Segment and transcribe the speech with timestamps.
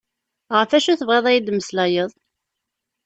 [0.57, 2.11] Ɣef acu tebɣiḍ ad yi-d-temmeslayeḍ?